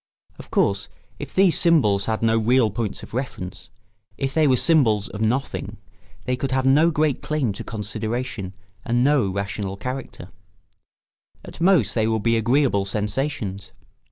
Of 0.39 0.49
course, 0.49 0.89
if 1.19 1.31
these 1.31 1.59
symbols 1.59 2.05
had 2.05 2.23
no 2.23 2.35
real 2.39 2.71
points 2.71 3.03
of 3.03 3.13
reference, 3.13 3.69
if 4.17 4.33
they 4.33 4.47
were 4.47 4.57
symbols 4.57 5.07
of 5.09 5.21
nothing, 5.21 5.77
they 6.25 6.35
could 6.35 6.49
have 6.49 6.65
no 6.65 6.89
great 6.89 7.21
claim 7.21 7.53
to 7.53 7.63
consideration 7.63 8.55
and 8.83 9.03
no 9.03 9.29
rational 9.29 9.77
character; 9.77 10.29
at 11.45 11.61
most 11.61 11.93
they 11.93 12.07
would 12.07 12.23
be 12.23 12.35
agreeable 12.35 12.83
sensations. 12.83 13.73